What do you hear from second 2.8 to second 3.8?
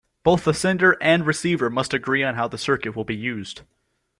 will be used.